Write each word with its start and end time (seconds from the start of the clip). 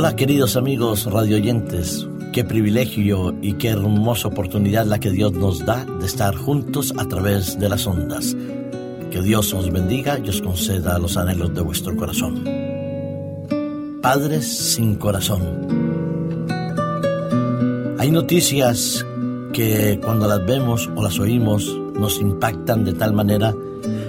Hola 0.00 0.16
queridos 0.16 0.56
amigos 0.56 1.04
radioyentes, 1.04 2.08
qué 2.32 2.42
privilegio 2.42 3.34
y 3.42 3.52
qué 3.58 3.68
hermosa 3.68 4.28
oportunidad 4.28 4.86
la 4.86 4.98
que 4.98 5.10
Dios 5.10 5.34
nos 5.34 5.66
da 5.66 5.84
de 5.84 6.06
estar 6.06 6.34
juntos 6.36 6.94
a 6.96 7.04
través 7.04 7.58
de 7.58 7.68
las 7.68 7.86
ondas. 7.86 8.34
Que 9.10 9.20
Dios 9.20 9.52
os 9.52 9.70
bendiga 9.70 10.18
y 10.18 10.26
os 10.30 10.40
conceda 10.40 10.98
los 10.98 11.18
anhelos 11.18 11.54
de 11.54 11.60
vuestro 11.60 11.94
corazón. 11.96 12.44
Padres 14.00 14.46
sin 14.72 14.94
corazón. 14.94 15.68
Hay 17.98 18.10
noticias 18.10 19.04
que 19.52 20.00
cuando 20.02 20.26
las 20.26 20.46
vemos 20.46 20.88
o 20.96 21.02
las 21.02 21.18
oímos 21.18 21.78
nos 21.92 22.22
impactan 22.22 22.86
de 22.86 22.94
tal 22.94 23.12
manera 23.12 23.54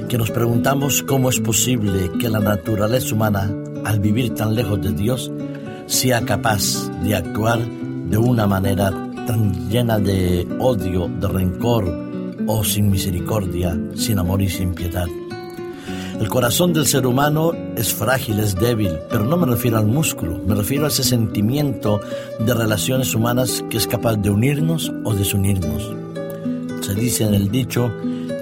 que 0.07 0.17
nos 0.17 0.31
preguntamos 0.31 1.03
cómo 1.03 1.29
es 1.29 1.41
posible 1.41 2.09
que 2.17 2.29
la 2.29 2.39
naturaleza 2.39 3.13
humana, 3.13 3.53
al 3.84 3.99
vivir 3.99 4.34
tan 4.35 4.55
lejos 4.55 4.81
de 4.81 4.93
Dios, 4.93 5.29
sea 5.91 6.21
capaz 6.21 6.89
de 7.03 7.13
actuar 7.15 7.59
de 7.67 8.17
una 8.17 8.47
manera 8.47 8.91
tan 9.27 9.69
llena 9.69 9.99
de 9.99 10.47
odio, 10.57 11.09
de 11.19 11.27
rencor 11.27 11.85
o 12.47 12.63
sin 12.63 12.89
misericordia, 12.89 13.77
sin 13.95 14.17
amor 14.17 14.41
y 14.41 14.47
sin 14.47 14.73
piedad. 14.73 15.07
El 16.17 16.29
corazón 16.29 16.71
del 16.71 16.87
ser 16.87 17.05
humano 17.05 17.51
es 17.75 17.93
frágil, 17.93 18.39
es 18.39 18.55
débil, 18.55 18.91
pero 19.09 19.25
no 19.25 19.35
me 19.35 19.45
refiero 19.45 19.77
al 19.77 19.85
músculo, 19.85 20.39
me 20.47 20.55
refiero 20.55 20.85
a 20.85 20.87
ese 20.87 21.03
sentimiento 21.03 21.99
de 22.39 22.53
relaciones 22.53 23.13
humanas 23.13 23.61
que 23.69 23.75
es 23.75 23.85
capaz 23.85 24.15
de 24.15 24.29
unirnos 24.29 24.93
o 25.03 25.13
desunirnos. 25.13 25.93
Se 26.85 26.95
dice 26.95 27.25
en 27.25 27.33
el 27.33 27.51
dicho 27.51 27.91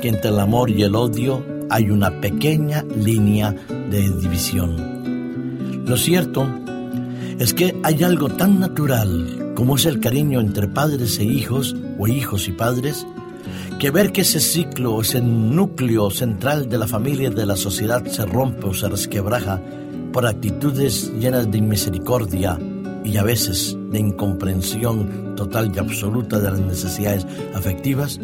que 0.03 0.09
entre 0.09 0.29
el 0.29 0.39
amor 0.39 0.69
y 0.69 0.83
el 0.83 0.95
odio 0.95 1.43
hay 1.71 1.89
una 1.89 2.11
pequeña 2.21 2.83
línea 2.95 3.55
de 3.89 4.07
división. 4.19 5.83
Lo 5.85 5.97
cierto 5.97 6.47
es 7.39 7.53
que 7.53 7.79
hay 7.83 8.03
algo 8.03 8.27
tan 8.27 8.59
natural 8.59 9.53
como 9.55 9.77
es 9.77 9.85
el 9.85 10.01
cariño 10.01 10.41
entre 10.41 10.67
padres 10.67 11.19
e 11.19 11.23
hijos 11.23 11.75
o 11.97 12.07
hijos 12.07 12.47
y 12.49 12.51
padres, 12.51 13.07
que 13.79 13.91
ver 13.91 14.11
que 14.11 14.21
ese 14.21 14.41
ciclo, 14.41 15.01
ese 15.01 15.21
núcleo 15.21 16.11
central 16.11 16.67
de 16.69 16.77
la 16.77 16.87
familia 16.87 17.29
y 17.29 17.33
de 17.33 17.45
la 17.45 17.55
sociedad 17.55 18.05
se 18.05 18.25
rompe 18.25 18.67
o 18.67 18.73
se 18.73 18.89
resquebraja 18.89 19.61
por 20.11 20.25
actitudes 20.25 21.13
llenas 21.17 21.49
de 21.49 21.61
misericordia 21.61 22.59
y 23.05 23.15
a 23.15 23.23
veces 23.23 23.77
de 23.89 23.99
incomprensión 23.99 25.35
total 25.35 25.71
y 25.73 25.79
absoluta 25.79 26.39
de 26.39 26.51
las 26.51 26.59
necesidades 26.59 27.25
afectivas, 27.55 28.19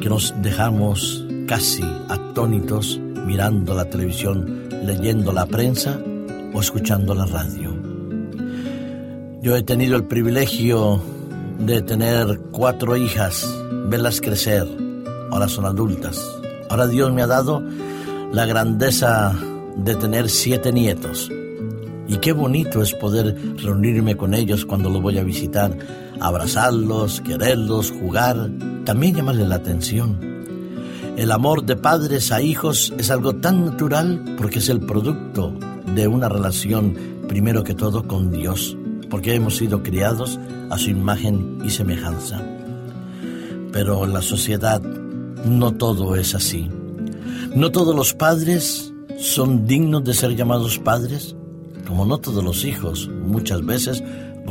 que 0.00 0.08
nos 0.08 0.34
dejamos 0.42 1.24
casi 1.46 1.84
atónitos 2.08 3.00
mirando 3.26 3.74
la 3.74 3.88
televisión, 3.88 4.68
leyendo 4.84 5.32
la 5.32 5.46
prensa 5.46 6.00
o 6.52 6.60
escuchando 6.60 7.14
la 7.14 7.26
radio. 7.26 7.85
Yo 9.42 9.54
he 9.54 9.62
tenido 9.62 9.96
el 9.96 10.04
privilegio 10.04 11.00
de 11.58 11.82
tener 11.82 12.40
cuatro 12.50 12.96
hijas, 12.96 13.46
verlas 13.86 14.20
crecer, 14.20 14.66
ahora 15.30 15.46
son 15.46 15.66
adultas. 15.66 16.18
Ahora 16.70 16.86
Dios 16.86 17.12
me 17.12 17.22
ha 17.22 17.26
dado 17.26 17.62
la 18.32 18.46
grandeza 18.46 19.34
de 19.76 19.94
tener 19.94 20.30
siete 20.30 20.72
nietos. 20.72 21.30
Y 22.08 22.16
qué 22.16 22.32
bonito 22.32 22.80
es 22.80 22.94
poder 22.94 23.36
reunirme 23.62 24.16
con 24.16 24.32
ellos 24.32 24.64
cuando 24.64 24.88
los 24.88 25.02
voy 25.02 25.18
a 25.18 25.22
visitar, 25.22 25.76
abrazarlos, 26.18 27.20
quererlos, 27.20 27.90
jugar, 27.92 28.50
también 28.84 29.16
llamarles 29.16 29.48
la 29.48 29.56
atención. 29.56 30.18
El 31.18 31.30
amor 31.30 31.64
de 31.64 31.76
padres 31.76 32.32
a 32.32 32.40
hijos 32.40 32.92
es 32.98 33.10
algo 33.10 33.36
tan 33.36 33.66
natural 33.66 34.36
porque 34.38 34.60
es 34.60 34.70
el 34.70 34.80
producto 34.80 35.52
de 35.94 36.08
una 36.08 36.28
relación, 36.30 36.96
primero 37.28 37.62
que 37.64 37.74
todo, 37.74 38.08
con 38.08 38.32
Dios 38.32 38.76
porque 39.10 39.34
hemos 39.34 39.56
sido 39.56 39.82
criados 39.82 40.38
a 40.70 40.78
su 40.78 40.90
imagen 40.90 41.58
y 41.64 41.70
semejanza. 41.70 42.42
Pero 43.72 44.04
en 44.04 44.12
la 44.12 44.22
sociedad 44.22 44.80
no 45.44 45.72
todo 45.72 46.16
es 46.16 46.34
así. 46.34 46.70
No 47.54 47.70
todos 47.72 47.94
los 47.94 48.14
padres 48.14 48.92
son 49.18 49.66
dignos 49.66 50.04
de 50.04 50.14
ser 50.14 50.34
llamados 50.36 50.78
padres, 50.78 51.36
como 51.86 52.04
no 52.04 52.18
todos 52.18 52.42
los 52.42 52.64
hijos 52.64 53.08
muchas 53.08 53.64
veces 53.64 54.02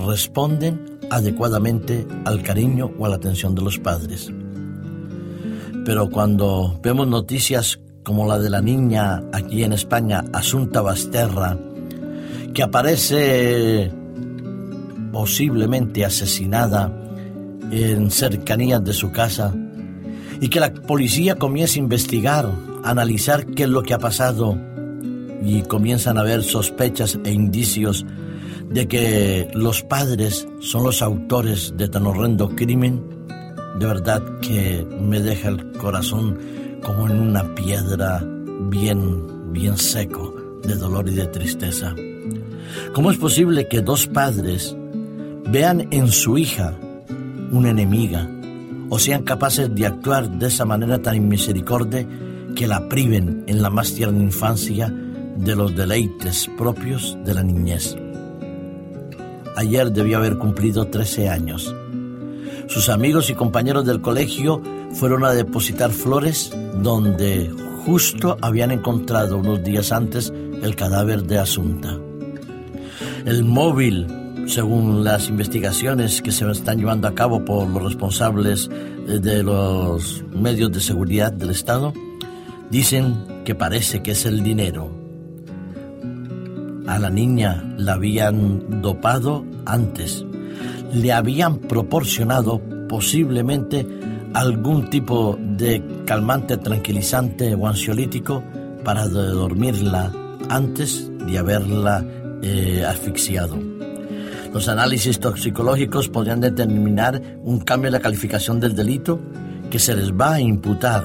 responden 0.07 0.99
adecuadamente 1.09 2.07
al 2.25 2.41
cariño 2.41 2.91
o 2.97 3.05
a 3.05 3.09
la 3.09 3.15
atención 3.15 3.55
de 3.55 3.61
los 3.61 3.77
padres. 3.77 4.31
Pero 5.85 6.09
cuando 6.09 6.79
vemos 6.81 7.07
noticias 7.07 7.79
como 8.03 8.27
la 8.27 8.39
de 8.39 8.49
la 8.49 8.61
niña 8.61 9.23
aquí 9.33 9.63
en 9.63 9.73
España, 9.73 10.23
Asunta 10.33 10.81
Basterra, 10.81 11.57
que 12.53 12.63
aparece 12.63 13.91
posiblemente 15.15 16.03
asesinada 16.03 16.91
en 17.71 18.11
cercanías 18.11 18.83
de 18.83 18.91
su 18.91 19.13
casa 19.13 19.55
y 20.41 20.49
que 20.49 20.59
la 20.59 20.73
policía 20.73 21.35
comience 21.35 21.79
a 21.79 21.83
investigar, 21.83 22.51
a 22.83 22.89
analizar 22.89 23.45
qué 23.45 23.63
es 23.63 23.69
lo 23.69 23.81
que 23.81 23.93
ha 23.93 23.97
pasado 23.97 24.57
y 25.41 25.61
comienzan 25.61 26.17
a 26.17 26.21
haber 26.21 26.43
sospechas 26.43 27.17
e 27.23 27.31
indicios 27.31 28.05
de 28.69 28.89
que 28.89 29.49
los 29.53 29.83
padres 29.83 30.49
son 30.59 30.83
los 30.83 31.01
autores 31.01 31.73
de 31.77 31.87
tan 31.87 32.05
horrendo 32.07 32.49
crimen, 32.49 33.01
de 33.79 33.85
verdad 33.85 34.21
que 34.41 34.85
me 34.99 35.21
deja 35.21 35.47
el 35.47 35.71
corazón 35.77 36.37
como 36.83 37.07
en 37.07 37.21
una 37.21 37.55
piedra 37.55 38.21
bien, 38.69 39.53
bien 39.53 39.77
seco 39.77 40.59
de 40.61 40.75
dolor 40.75 41.07
y 41.07 41.13
de 41.13 41.27
tristeza. 41.27 41.95
¿Cómo 42.93 43.11
es 43.11 43.17
posible 43.17 43.69
que 43.69 43.79
dos 43.79 44.07
padres 44.07 44.75
vean 45.47 45.87
en 45.91 46.07
su 46.09 46.37
hija 46.37 46.73
una 47.51 47.69
enemiga 47.69 48.29
o 48.89 48.99
sean 48.99 49.23
capaces 49.23 49.73
de 49.73 49.85
actuar 49.85 50.29
de 50.29 50.47
esa 50.47 50.65
manera 50.65 51.01
tan 51.01 51.15
inmisericordia 51.15 52.07
que 52.55 52.67
la 52.67 52.87
priven 52.87 53.43
en 53.47 53.61
la 53.61 53.69
más 53.69 53.93
tierna 53.93 54.21
infancia 54.21 54.93
de 55.37 55.55
los 55.55 55.75
deleites 55.75 56.49
propios 56.57 57.17
de 57.25 57.33
la 57.33 57.43
niñez. 57.43 57.95
Ayer 59.57 59.91
debió 59.91 60.17
haber 60.17 60.37
cumplido 60.37 60.87
13 60.87 61.29
años. 61.29 61.73
Sus 62.67 62.89
amigos 62.89 63.29
y 63.29 63.35
compañeros 63.35 63.85
del 63.85 64.01
colegio 64.01 64.61
fueron 64.93 65.23
a 65.23 65.33
depositar 65.33 65.91
flores 65.91 66.51
donde 66.81 67.51
justo 67.85 68.37
habían 68.41 68.71
encontrado 68.71 69.37
unos 69.37 69.63
días 69.63 69.91
antes 69.91 70.33
el 70.61 70.75
cadáver 70.75 71.23
de 71.23 71.39
Asunta. 71.39 71.97
El 73.25 73.43
móvil 73.43 74.07
según 74.45 75.03
las 75.03 75.29
investigaciones 75.29 76.21
que 76.21 76.31
se 76.31 76.49
están 76.49 76.77
llevando 76.77 77.07
a 77.07 77.15
cabo 77.15 77.43
por 77.43 77.67
los 77.67 77.83
responsables 77.83 78.69
eh, 79.07 79.19
de 79.19 79.43
los 79.43 80.23
medios 80.31 80.71
de 80.71 80.79
seguridad 80.79 81.31
del 81.31 81.49
Estado, 81.49 81.93
dicen 82.69 83.43
que 83.43 83.55
parece 83.55 84.01
que 84.01 84.11
es 84.11 84.25
el 84.25 84.43
dinero. 84.43 84.91
A 86.87 86.99
la 86.99 87.09
niña 87.09 87.63
la 87.77 87.93
habían 87.93 88.81
dopado 88.81 89.43
antes, 89.65 90.25
le 90.93 91.11
habían 91.11 91.57
proporcionado 91.57 92.61
posiblemente 92.87 93.87
algún 94.33 94.89
tipo 94.89 95.37
de 95.39 95.83
calmante 96.05 96.57
tranquilizante 96.57 97.55
o 97.55 97.67
ansiolítico 97.67 98.43
para 98.83 99.07
dormirla 99.07 100.11
antes 100.49 101.09
de 101.25 101.37
haberla 101.39 102.05
eh, 102.43 102.85
asfixiado. 102.87 103.74
Los 104.55 104.69
análisis 104.69 105.19
toxicológicos 105.19 106.07
podrían 106.07 106.39
determinar 106.39 107.21
un 107.43 107.59
cambio 107.59 107.89
en 107.89 107.91
la 107.91 107.99
calificación 107.99 108.57
del 108.61 108.73
delito 108.73 109.19
que 109.69 109.79
se 109.79 109.93
les 109.93 110.13
va 110.13 110.35
a 110.35 110.39
imputar, 110.39 111.03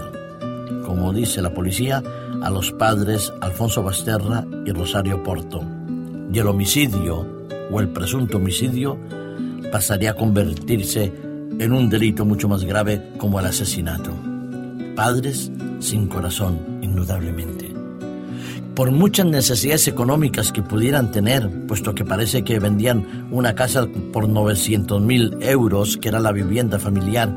como 0.87 1.13
dice 1.13 1.42
la 1.42 1.53
policía, 1.53 2.01
a 2.42 2.48
los 2.48 2.71
padres 2.71 3.33
Alfonso 3.41 3.83
Basterra 3.83 4.47
y 4.65 4.71
Rosario 4.71 5.25
Porto. 5.25 5.65
Y 6.33 6.39
el 6.39 6.47
homicidio 6.47 7.27
o 7.72 7.80
el 7.80 7.89
presunto 7.89 8.36
homicidio 8.36 8.97
pasaría 9.72 10.13
a 10.13 10.15
convertirse 10.15 11.13
en 11.59 11.72
un 11.72 11.91
delito 11.91 12.25
mucho 12.25 12.48
más 12.48 12.63
grave 12.63 13.03
como 13.19 13.41
el 13.41 13.47
asesinato. 13.47 14.13
Padres 14.95 15.51
sin 15.80 16.07
corazón, 16.07 16.78
indudablemente 16.83 17.79
por 18.80 18.92
muchas 18.92 19.27
necesidades 19.27 19.88
económicas 19.88 20.53
que 20.53 20.62
pudieran 20.62 21.10
tener, 21.10 21.50
puesto 21.66 21.94
que 21.94 22.03
parece 22.03 22.44
que 22.44 22.59
vendían 22.59 23.28
una 23.30 23.54
casa 23.54 23.86
por 24.10 24.27
900 24.27 25.03
mil 25.03 25.36
euros, 25.42 25.98
que 25.98 26.09
era 26.09 26.18
la 26.18 26.32
vivienda 26.32 26.78
familiar 26.78 27.28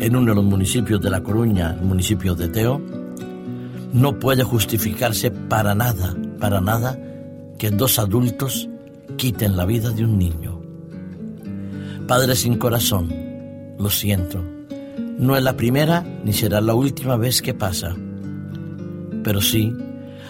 en 0.00 0.16
uno 0.16 0.30
de 0.30 0.34
los 0.34 0.44
municipios 0.44 1.00
de 1.00 1.08
La 1.08 1.22
Coruña, 1.22 1.76
el 1.78 1.86
municipio 1.86 2.34
de 2.34 2.48
Teo, 2.48 2.82
no 3.92 4.18
puede 4.18 4.42
justificarse 4.42 5.30
para 5.30 5.72
nada, 5.72 6.16
para 6.40 6.60
nada, 6.60 6.98
que 7.60 7.70
dos 7.70 8.00
adultos 8.00 8.68
quiten 9.16 9.56
la 9.56 9.66
vida 9.66 9.90
de 9.90 10.02
un 10.02 10.18
niño. 10.18 10.60
Padre 12.08 12.34
sin 12.34 12.58
corazón, 12.58 13.14
lo 13.78 13.88
siento, 13.88 14.42
no 15.16 15.36
es 15.36 15.44
la 15.44 15.56
primera 15.56 16.04
ni 16.24 16.32
será 16.32 16.60
la 16.60 16.74
última 16.74 17.14
vez 17.16 17.40
que 17.40 17.54
pasa, 17.54 17.94
pero 19.22 19.40
sí 19.40 19.72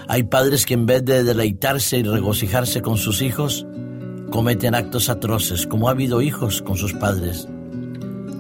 hay 0.08 0.22
padres 0.22 0.64
que 0.64 0.72
en 0.72 0.86
vez 0.86 1.04
de 1.04 1.22
deleitarse 1.22 1.98
y 1.98 2.02
regocijarse 2.02 2.80
con 2.80 2.96
sus 2.96 3.20
hijos, 3.20 3.66
cometen 4.30 4.74
actos 4.74 5.10
atroces, 5.10 5.66
como 5.66 5.88
ha 5.88 5.92
habido 5.92 6.22
hijos 6.22 6.62
con 6.62 6.76
sus 6.76 6.94
padres. 6.94 7.46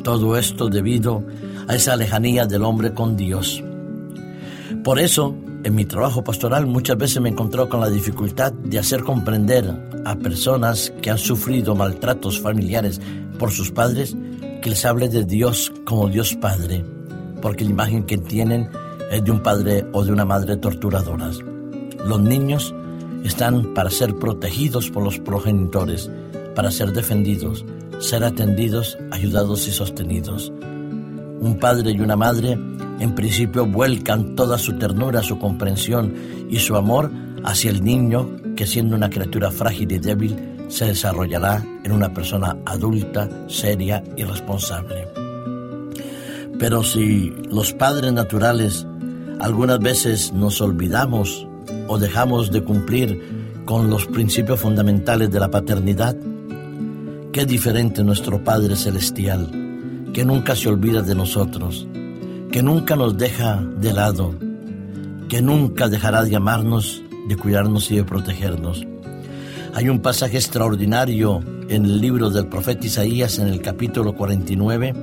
Todo 0.02 0.38
esto 0.38 0.68
debido 0.68 1.22
a 1.66 1.74
esa 1.74 1.94
lejanía 1.96 2.46
del 2.46 2.62
hombre 2.62 2.94
con 2.94 3.16
Dios. 3.18 3.62
Por 4.82 4.98
eso, 4.98 5.36
en 5.62 5.74
mi 5.74 5.84
trabajo 5.84 6.24
pastoral 6.24 6.66
muchas 6.66 6.96
veces 6.96 7.20
me 7.20 7.28
encontró 7.28 7.68
con 7.68 7.80
la 7.80 7.90
dificultad 7.90 8.52
de 8.52 8.78
hacer 8.78 9.02
comprender 9.02 9.70
a 10.06 10.16
personas 10.16 10.90
que 11.02 11.10
han 11.10 11.18
sufrido 11.18 11.74
maltratos 11.74 12.40
familiares 12.40 12.98
por 13.38 13.50
sus 13.50 13.70
padres 13.70 14.16
que 14.62 14.70
les 14.70 14.84
hable 14.86 15.10
de 15.10 15.24
Dios 15.24 15.70
como 15.84 16.08
Dios 16.08 16.34
Padre, 16.34 16.82
porque 17.42 17.64
la 17.64 17.70
imagen 17.70 18.04
que 18.04 18.16
tienen 18.16 18.70
es 19.10 19.22
de 19.22 19.30
un 19.30 19.42
padre 19.42 19.84
o 19.92 20.02
de 20.02 20.12
una 20.12 20.24
madre 20.24 20.56
torturadoras. 20.56 21.38
Los 22.06 22.20
niños 22.20 22.74
están 23.24 23.74
para 23.74 23.90
ser 23.90 24.14
protegidos 24.16 24.90
por 24.90 25.02
los 25.02 25.18
progenitores, 25.18 26.10
para 26.54 26.70
ser 26.70 26.92
defendidos, 26.92 27.64
ser 27.98 28.24
atendidos, 28.24 28.98
ayudados 29.10 29.66
y 29.68 29.72
sostenidos. 29.72 30.52
Un 31.40 31.58
padre 31.60 31.92
y 31.92 32.00
una 32.00 32.16
madre 32.16 32.58
en 33.00 33.14
principio 33.14 33.66
vuelcan 33.66 34.34
toda 34.34 34.58
su 34.58 34.78
ternura, 34.78 35.22
su 35.22 35.38
comprensión 35.38 36.14
y 36.50 36.58
su 36.58 36.76
amor 36.76 37.10
hacia 37.44 37.70
el 37.70 37.84
niño 37.84 38.28
que 38.56 38.66
siendo 38.66 38.96
una 38.96 39.10
criatura 39.10 39.50
frágil 39.50 39.92
y 39.92 39.98
débil 39.98 40.36
se 40.68 40.86
desarrollará 40.86 41.64
en 41.84 41.92
una 41.92 42.12
persona 42.12 42.56
adulta, 42.66 43.28
seria 43.48 44.02
y 44.16 44.24
responsable. 44.24 45.08
Pero 46.58 46.82
si 46.82 47.32
los 47.50 47.72
padres 47.72 48.12
naturales 48.12 48.86
algunas 49.40 49.78
veces 49.78 50.32
nos 50.32 50.60
olvidamos 50.60 51.47
o 51.88 51.98
dejamos 51.98 52.52
de 52.52 52.62
cumplir 52.62 53.20
con 53.64 53.90
los 53.90 54.06
principios 54.06 54.60
fundamentales 54.60 55.30
de 55.30 55.40
la 55.40 55.50
paternidad, 55.50 56.16
qué 57.32 57.44
diferente 57.44 58.04
nuestro 58.04 58.42
Padre 58.44 58.76
Celestial, 58.76 59.50
que 60.12 60.24
nunca 60.24 60.54
se 60.54 60.68
olvida 60.68 61.02
de 61.02 61.14
nosotros, 61.14 61.86
que 62.50 62.62
nunca 62.62 62.96
nos 62.96 63.18
deja 63.18 63.56
de 63.56 63.92
lado, 63.92 64.34
que 65.28 65.42
nunca 65.42 65.88
dejará 65.88 66.24
de 66.24 66.36
amarnos, 66.36 67.02
de 67.28 67.36
cuidarnos 67.36 67.90
y 67.90 67.96
de 67.96 68.04
protegernos. 68.04 68.86
Hay 69.74 69.88
un 69.88 70.00
pasaje 70.00 70.36
extraordinario 70.36 71.40
en 71.68 71.84
el 71.84 72.00
libro 72.00 72.30
del 72.30 72.46
profeta 72.46 72.86
Isaías 72.86 73.38
en 73.38 73.48
el 73.48 73.60
capítulo 73.60 74.14
49, 74.14 74.94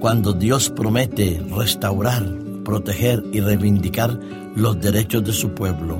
cuando 0.00 0.32
Dios 0.32 0.70
promete 0.70 1.42
restaurar, 1.54 2.24
proteger 2.70 3.24
y 3.32 3.40
reivindicar 3.40 4.16
los 4.54 4.80
derechos 4.80 5.24
de 5.24 5.32
su 5.32 5.50
pueblo, 5.50 5.98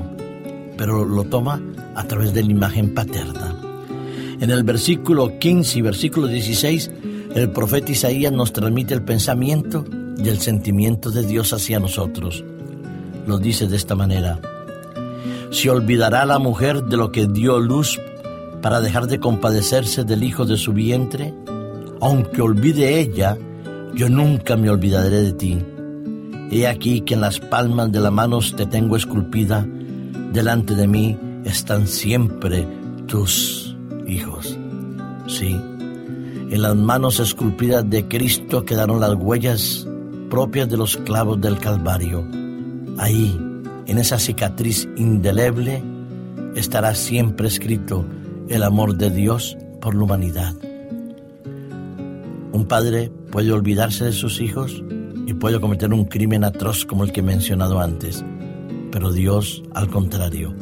pero 0.77 1.03
lo 1.03 1.25
toma 1.25 1.61
a 1.95 2.05
través 2.05 2.33
de 2.33 2.43
la 2.43 2.51
imagen 2.51 2.93
paterna. 2.93 3.53
En 4.39 4.49
el 4.49 4.63
versículo 4.63 5.37
15 5.37 5.79
y 5.79 5.81
versículo 5.81 6.27
16, 6.27 6.91
el 7.35 7.51
profeta 7.51 7.91
Isaías 7.91 8.31
nos 8.31 8.53
transmite 8.53 8.93
el 8.93 9.01
pensamiento 9.01 9.83
y 10.17 10.29
el 10.29 10.39
sentimiento 10.39 11.11
de 11.11 11.25
Dios 11.25 11.51
hacia 11.51 11.81
nosotros. 11.81 12.41
Lo 13.27 13.37
dice 13.37 13.67
de 13.67 13.75
esta 13.75 13.95
manera. 13.95 14.39
¿Se 15.49 15.69
olvidará 15.69 16.25
la 16.25 16.39
mujer 16.39 16.83
de 16.85 16.95
lo 16.95 17.11
que 17.11 17.27
dio 17.27 17.59
luz 17.59 17.99
para 18.61 18.79
dejar 18.79 19.07
de 19.07 19.19
compadecerse 19.19 20.05
del 20.05 20.23
hijo 20.23 20.45
de 20.45 20.55
su 20.55 20.71
vientre? 20.71 21.33
Aunque 21.99 22.41
olvide 22.41 23.01
ella, 23.01 23.37
yo 23.93 24.07
nunca 24.07 24.55
me 24.55 24.69
olvidaré 24.69 25.21
de 25.21 25.33
ti. 25.33 25.61
He 26.51 26.67
aquí 26.67 26.99
que 26.99 27.13
en 27.13 27.21
las 27.21 27.39
palmas 27.39 27.93
de 27.93 28.01
las 28.01 28.11
manos 28.11 28.53
te 28.57 28.65
tengo 28.65 28.97
esculpida, 28.97 29.65
delante 30.33 30.75
de 30.75 30.85
mí 30.85 31.17
están 31.45 31.87
siempre 31.87 32.67
tus 33.07 33.77
hijos. 34.05 34.59
Sí, 35.27 35.53
en 35.53 36.61
las 36.61 36.75
manos 36.75 37.21
esculpidas 37.21 37.89
de 37.89 38.05
Cristo 38.09 38.65
quedaron 38.65 38.99
las 38.99 39.13
huellas 39.15 39.87
propias 40.29 40.67
de 40.67 40.75
los 40.75 40.97
clavos 40.97 41.39
del 41.39 41.57
Calvario. 41.57 42.27
Ahí, 42.97 43.39
en 43.87 43.97
esa 43.97 44.19
cicatriz 44.19 44.89
indeleble, 44.97 45.81
estará 46.55 46.95
siempre 46.95 47.47
escrito 47.47 48.05
el 48.49 48.63
amor 48.63 48.97
de 48.97 49.09
Dios 49.09 49.57
por 49.79 49.95
la 49.95 50.03
humanidad. 50.03 50.53
Un 52.51 52.65
padre 52.67 53.09
puede 53.31 53.53
olvidarse 53.53 54.03
de 54.03 54.11
sus 54.11 54.41
hijos 54.41 54.83
y 55.31 55.33
puede 55.33 55.61
cometer 55.61 55.93
un 55.93 56.05
crimen 56.05 56.43
atroz 56.43 56.85
como 56.85 57.05
el 57.05 57.13
que 57.13 57.21
he 57.21 57.23
mencionado 57.23 57.79
antes, 57.79 58.23
pero 58.91 59.13
Dios, 59.13 59.63
al 59.73 59.87
contrario, 59.87 60.53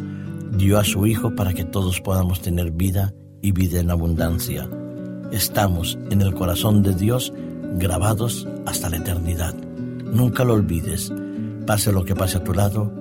dio 0.51 0.77
a 0.77 0.83
su 0.83 1.07
Hijo 1.07 1.35
para 1.35 1.53
que 1.53 1.65
todos 1.65 1.99
podamos 2.01 2.41
tener 2.41 2.69
vida 2.69 3.11
y 3.41 3.51
vida 3.51 3.79
en 3.79 3.89
abundancia. 3.89 4.69
Estamos 5.31 5.97
en 6.11 6.21
el 6.21 6.35
corazón 6.35 6.83
de 6.83 6.93
Dios 6.93 7.33
grabados 7.77 8.47
hasta 8.67 8.91
la 8.91 8.97
eternidad. 8.97 9.55
Nunca 10.13 10.43
lo 10.43 10.53
olvides. 10.53 11.11
Pase 11.65 11.91
lo 11.91 12.05
que 12.05 12.15
pase 12.15 12.37
a 12.37 12.43
tu 12.43 12.53
lado, 12.53 12.93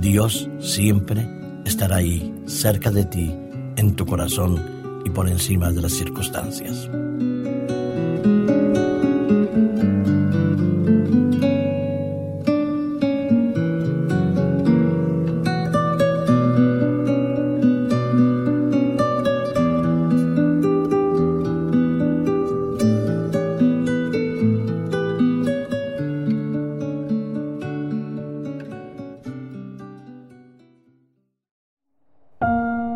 Dios 0.00 0.50
siempre 0.60 1.26
estará 1.64 1.96
ahí, 1.96 2.34
cerca 2.44 2.90
de 2.90 3.06
ti, 3.06 3.34
en 3.76 3.96
tu 3.96 4.04
corazón 4.04 4.62
y 5.06 5.10
por 5.10 5.26
encima 5.26 5.72
de 5.72 5.80
las 5.80 5.92
circunstancias. 5.92 6.90